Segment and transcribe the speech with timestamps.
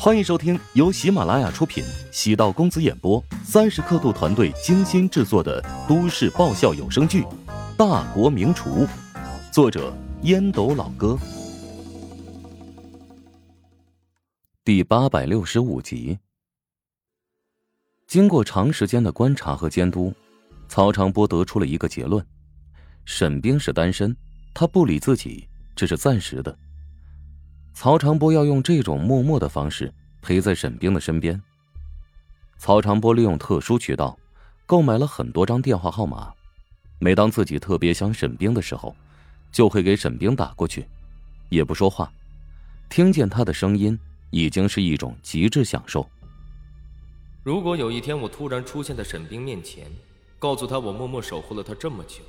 [0.00, 7.22] 欢迎收听由喜马拉雅出品、喜道公子演播、三十刻度团队精心制作的都市爆笑有声剧
[7.76, 8.86] 《大国名厨》，
[9.52, 9.92] 作者
[10.22, 11.18] 烟斗老哥，
[14.64, 16.16] 第八百六十五集。
[18.06, 20.14] 经过长时间的观察和监督，
[20.68, 22.24] 曹长波得出了一个结论：
[23.04, 24.16] 沈冰是单身，
[24.54, 26.56] 他不理自己，这是暂时的。
[27.80, 31.40] 曹长波要用这种默默的方式陪在沈冰的身边。
[32.58, 34.18] 曹长波利用特殊渠道
[34.66, 36.34] 购买了很多张电话号码，
[36.98, 38.96] 每当自己特别想沈冰的时候，
[39.52, 40.88] 就会给沈冰打过去，
[41.50, 42.12] 也不说话，
[42.88, 43.96] 听见他的声音
[44.30, 46.04] 已经是一种极致享受。
[47.44, 49.86] 如果有一天我突然出现在沈冰面前，
[50.40, 52.24] 告诉他我默默守护了他这么久，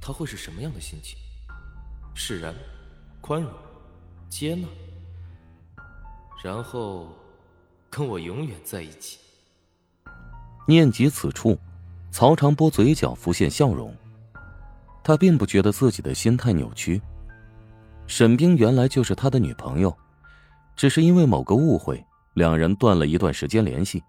[0.00, 1.18] 他会是什么样的心情？
[2.14, 2.54] 释然，
[3.20, 3.52] 宽容。
[4.28, 4.68] 接纳，
[6.44, 7.08] 然后
[7.88, 9.18] 跟我永远在一起。
[10.66, 11.58] 念及此处，
[12.10, 13.94] 曹长波嘴角浮现笑容。
[15.02, 17.00] 他并不觉得自己的心态扭曲。
[18.06, 19.96] 沈冰原来就是他的女朋友，
[20.76, 22.04] 只是因为某个误会，
[22.34, 24.02] 两人断了一段时间联系。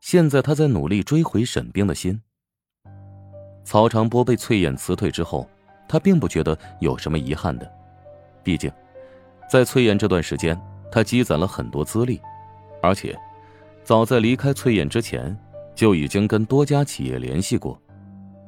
[0.00, 2.20] 现在他在努力追回沈冰的心。
[3.64, 5.48] 曹长波被翠燕辞退之后，
[5.88, 7.70] 他并不觉得有什么遗憾的，
[8.44, 8.70] 毕竟。
[9.52, 10.58] 在翠燕这段时间，
[10.90, 12.18] 他积攒了很多资历，
[12.80, 13.14] 而且
[13.84, 15.38] 早在离开翠燕之前，
[15.74, 17.78] 就已经跟多家企业联系过。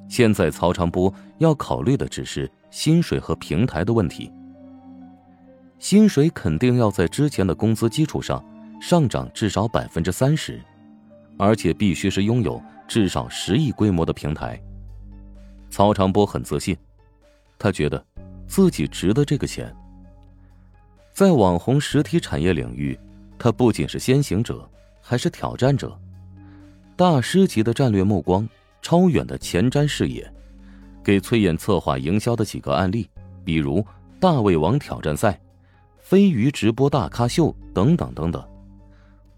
[0.08, 4.32] 现在曹长波要考虑的只是薪水和平台的问题。
[5.78, 8.42] 薪水肯定要在之前的工资基础上
[8.80, 10.58] 上涨至少百分之三十，
[11.36, 14.58] 而且必须是拥有至少十亿规模的平台。
[15.68, 16.74] 曹长波很自信，
[17.58, 18.02] 他觉得
[18.48, 19.70] 自己值得这个钱。
[21.14, 22.98] 在网红实体产业领域，
[23.38, 24.68] 他不仅是先行者，
[25.00, 25.96] 还是挑战者。
[26.96, 28.48] 大师级的战略目光，
[28.82, 30.28] 超远的前瞻视野，
[31.04, 33.08] 给崔燕策划营销的几个案例，
[33.44, 33.86] 比如
[34.18, 35.40] 大胃王挑战赛、
[36.00, 38.44] 飞鱼直播大咖秀等等等等，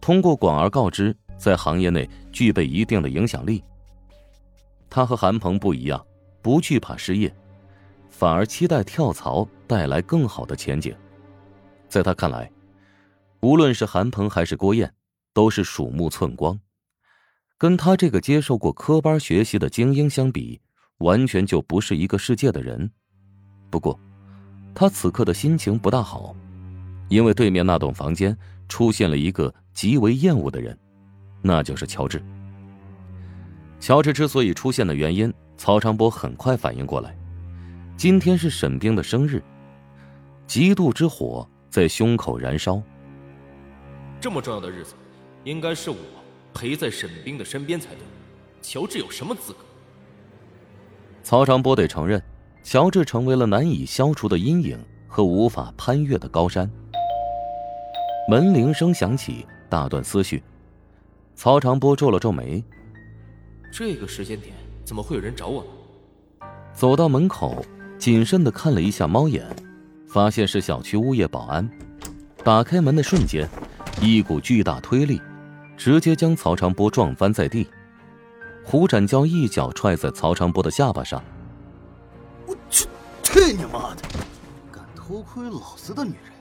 [0.00, 3.62] 通过广而告之，在行业内具备一定的影响力。
[4.88, 6.02] 他和韩鹏不一样，
[6.40, 7.30] 不惧怕失业，
[8.08, 10.96] 反而期待跳槽带来更好的前景。
[11.88, 12.50] 在他看来，
[13.40, 14.92] 无论是韩鹏还是郭燕，
[15.32, 16.58] 都是鼠目寸光，
[17.56, 20.60] 跟他这个接受过科班学习的精英相比，
[20.98, 22.90] 完全就不是一个世界的人。
[23.70, 23.98] 不过，
[24.74, 26.34] 他此刻的心情不大好，
[27.08, 28.36] 因为对面那栋房间
[28.68, 30.78] 出现了一个极为厌恶的人，
[31.42, 32.22] 那就是乔治。
[33.78, 37.16] 乔治之所以出现的原因，曹长波很快反应过来，
[37.96, 39.42] 今天是沈冰的生日，
[40.48, 41.48] 嫉妒之火。
[41.76, 42.80] 在胸口燃烧。
[44.18, 44.94] 这么重要的日子，
[45.44, 45.98] 应该是我
[46.54, 47.98] 陪在沈冰的身边才对。
[48.62, 49.58] 乔治有什么资格？
[51.22, 52.22] 曹长波得承认，
[52.62, 56.66] 乔治成为了难以消除的阴影和无法攀越的高山。
[58.26, 60.42] 门铃声响起，打断思绪。
[61.34, 62.64] 曹长波皱了皱眉。
[63.70, 66.48] 这个时间点怎么会有人找我呢？
[66.72, 67.62] 走到门口，
[67.98, 69.44] 谨慎的看了一下猫眼。
[70.16, 71.70] 发现是小区物业保安，
[72.42, 73.46] 打开门的瞬间，
[74.00, 75.20] 一股巨大推力，
[75.76, 77.68] 直接将曹长波撞翻在地。
[78.64, 81.22] 胡展娇一脚踹在曹长波的下巴上。
[82.46, 82.88] 我去，
[83.22, 84.02] 去你妈的！
[84.72, 86.32] 敢偷窥老子的女人，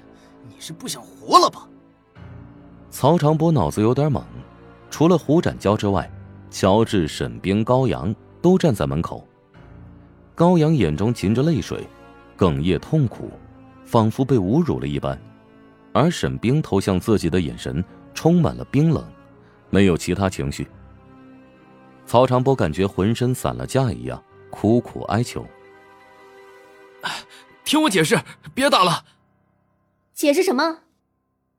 [0.47, 1.67] 你是不想活了吧？
[2.89, 4.23] 曹长波脑子有点懵，
[4.89, 6.09] 除了胡展娇之外，
[6.49, 9.27] 乔治、沈冰、高阳都站在门口。
[10.33, 11.85] 高阳眼中噙着泪水，
[12.37, 13.29] 哽咽痛苦。
[13.85, 15.19] 仿佛被侮辱了一般，
[15.93, 19.05] 而沈冰投向自己的眼神充满了冰冷，
[19.69, 20.67] 没有其他情绪。
[22.05, 25.45] 曹长波感觉浑身散了架一样，苦苦哀求
[27.63, 28.19] ：“听我解释，
[28.53, 29.05] 别打了。”
[30.13, 30.79] 解释什么？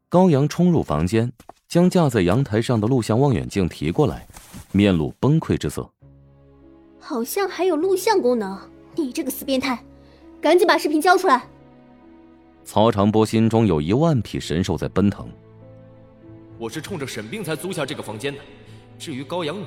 [0.09, 1.33] 高阳冲入房间，
[1.69, 4.27] 将架在阳台上的录像望远镜提过来，
[4.73, 5.91] 面露崩溃之色。
[7.01, 8.59] 好像还有录像功能，
[8.95, 9.85] 你这个死变态，
[10.41, 11.49] 赶紧把视频交出来！
[12.67, 15.29] 曹长波心中有一万匹神兽在奔腾。
[16.59, 18.41] 我是冲着沈冰才租下这个房间的，
[18.99, 19.65] 至于高阳你，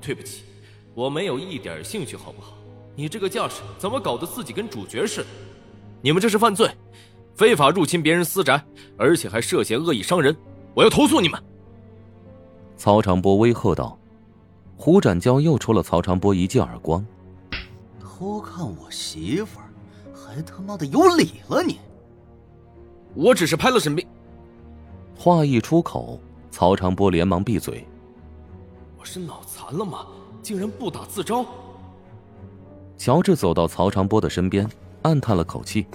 [0.00, 0.42] 对不起，
[0.92, 2.58] 我没有一点兴趣，好不好？
[2.96, 5.26] 你这个架势怎么搞得自己跟主角似的？
[6.02, 6.68] 你们这是犯罪，
[7.36, 8.60] 非法入侵别人私宅，
[8.98, 10.36] 而且还涉嫌恶意伤人，
[10.74, 11.40] 我要投诉你们！
[12.76, 13.96] 曹长波威吓道。
[14.76, 17.06] 胡展娇又抽了曹长波一记耳光。
[18.00, 19.70] 偷看我媳妇儿，
[20.12, 21.78] 还他妈的有理了你！
[23.14, 24.06] 我只是拍了沈冰。
[25.16, 26.20] 话一出口，
[26.50, 27.86] 曹长波连忙闭嘴。
[28.98, 30.06] 我是脑残了吗？
[30.42, 31.44] 竟然不打自招！
[32.96, 34.68] 乔治走到曹长波的身边，
[35.02, 35.86] 暗叹了口气。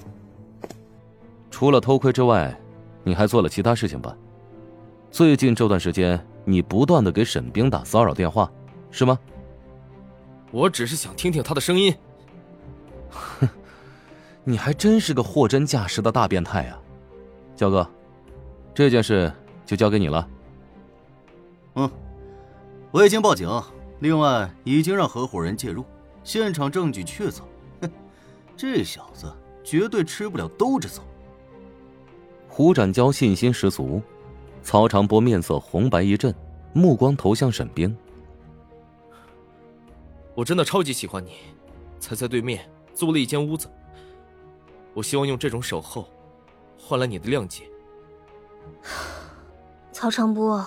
[1.49, 2.55] 除了偷窥之外，
[3.03, 4.15] 你还做了其他事情吧？
[5.09, 8.51] 最近这段时间，你不断的给沈冰打骚扰电话，
[8.91, 9.17] 是吗？
[10.51, 11.95] 我只是想听听他的声音。
[13.09, 13.47] 哼，
[14.43, 16.79] 你还真是个货真价实的大变态啊，
[17.55, 17.89] 焦哥，
[18.73, 19.31] 这件事
[19.65, 20.27] 就交给你了。
[21.75, 21.89] 嗯，
[22.91, 23.49] 我已经报警，
[23.99, 25.85] 另外已经让合伙人介入，
[26.23, 27.41] 现场证据确凿。
[27.81, 27.89] 哼，
[28.57, 29.31] 这小子
[29.63, 31.01] 绝对吃不了兜着走。
[32.49, 34.01] 胡展娇信心十足，
[34.61, 36.33] 曹长波面色红白一阵，
[36.73, 37.95] 目光投向沈冰。
[40.33, 41.31] 我真的超级喜欢你，
[41.99, 43.69] 才在对面租了一间屋子。
[44.93, 46.07] 我希望用这种守候，
[46.77, 47.63] 换来你的谅解。
[49.91, 50.65] 曹长波，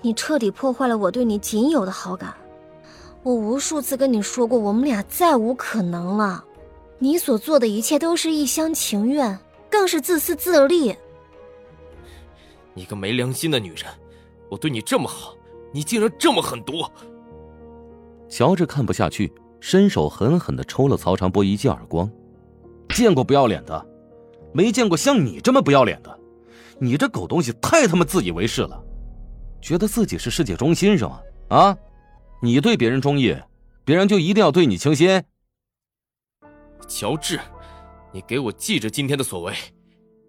[0.00, 2.34] 你彻底破坏了我对你仅有的好感。
[3.22, 6.44] 我无数次跟你说过，我们俩再无可能了。
[6.98, 9.38] 你所做的一切都是一厢情愿，
[9.70, 10.96] 更是自私自利。
[12.74, 13.86] 你个没良心的女人！
[14.48, 15.34] 我对你这么好，
[15.72, 16.84] 你竟然这么狠毒！
[18.28, 22.10] 乔治看不下去，伸手狠狠的抽了曹长波一记耳光。
[22.90, 23.86] 见过不要脸的，
[24.52, 26.18] 没见过像你这么不要脸的。
[26.78, 28.82] 你这狗东西太他妈自以为是了，
[29.60, 31.20] 觉得自己是世界中心是吗？
[31.48, 31.76] 啊，
[32.40, 33.36] 你对别人中意，
[33.84, 35.22] 别人就一定要对你倾心？
[36.88, 37.38] 乔治，
[38.12, 39.52] 你给我记着今天的所为，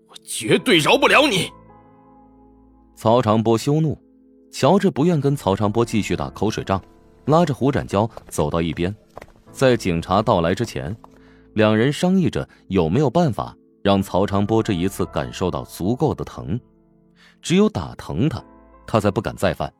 [0.07, 1.49] 我绝对饶不了你！
[2.95, 3.97] 曹长波羞怒，
[4.51, 6.79] 乔治不愿跟曹长波继续打口水仗，
[7.25, 8.95] 拉着胡展娇走到一边，
[9.51, 10.95] 在警察到来之前，
[11.53, 16.57] 两人商议着有没有办法让曹长波这一次感受到足够的疼，
[17.41, 18.43] 只有打疼他，
[18.87, 19.71] 他才不敢再犯。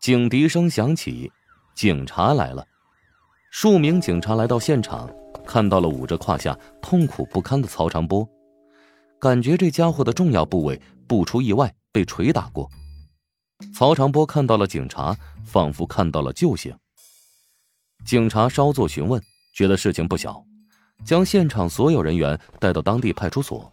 [0.00, 1.30] 警笛声响起，
[1.74, 2.66] 警察来了，
[3.50, 5.10] 数名警察来到现场，
[5.46, 8.26] 看到了捂着胯下痛苦不堪的曹长波。
[9.20, 12.70] 感觉这家伙的重要部位不出意外被捶打过。
[13.74, 15.14] 曹长波看到了警察，
[15.44, 16.74] 仿佛看到了救星。
[18.06, 19.22] 警察稍作询问，
[19.54, 20.42] 觉得事情不小，
[21.04, 23.72] 将现场所有人员带到当地派出所。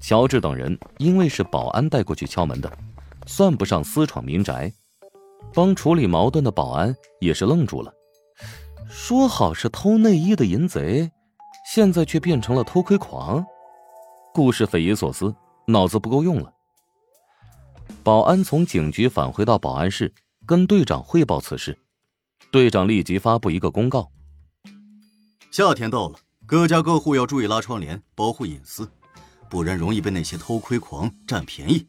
[0.00, 2.72] 乔治等人因为是保安带过去敲门的，
[3.26, 4.72] 算不上私闯民宅。
[5.54, 7.92] 帮处理矛盾的保安也是愣住了，
[8.88, 11.10] 说好是偷内衣的淫贼，
[11.72, 13.44] 现在却变成了偷窥狂。
[14.32, 15.34] 故事匪夷所思，
[15.66, 16.52] 脑子不够用了。
[18.04, 20.12] 保安从警局返回到保安室，
[20.46, 21.76] 跟队长汇报此事。
[22.52, 24.10] 队长立即发布一个公告：
[25.50, 26.16] 夏天到了，
[26.48, 28.90] 各家各户要注意拉窗帘，保护隐私，
[29.50, 31.86] 不然容易被那些偷窥狂占便宜。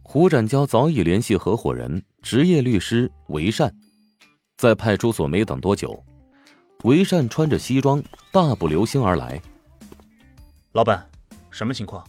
[0.00, 3.70] 胡展娇早已联系合伙人职业律师韦善，
[4.56, 6.02] 在派出所没等多久，
[6.84, 8.02] 韦善穿着西装，
[8.32, 9.38] 大步流星而来。
[10.72, 11.06] 老板，
[11.50, 12.02] 什么情况？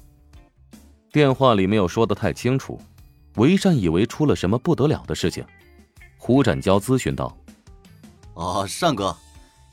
[1.11, 2.79] 电话里没有说的太清楚，
[3.35, 5.45] 韦善以为出了什么不得了的事情。
[6.17, 7.37] 胡展娇咨询道
[8.35, 9.13] ：“啊，善哥，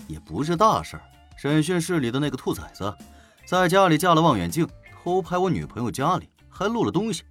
[0.08, 1.02] 也不是大事儿。
[1.36, 2.92] 审讯室里的那个兔崽子，
[3.44, 4.66] 在家里架了望远镜，
[5.02, 7.22] 偷拍我女朋友家里，还录了东西。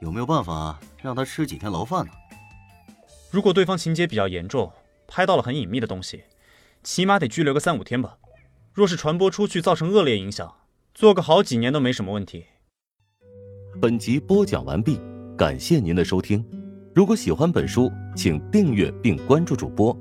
[0.00, 2.12] 有没有办法让他吃几天牢饭呢？
[3.30, 4.72] 如果对方情节比较严重，
[5.06, 6.22] 拍到了很隐秘的东西，
[6.82, 8.16] 起码得拘留个三五天吧。
[8.72, 10.54] 若是传播出去，造成恶劣影响。”
[10.94, 12.44] 做个好几年都没什么问题。
[13.80, 15.00] 本集播讲完毕，
[15.36, 16.44] 感谢您的收听。
[16.92, 19.96] 如果喜欢本书，请订阅并关注主播。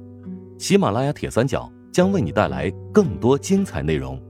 [0.57, 4.21] 喜马拉雅铁三角将为你带来更多精彩内容。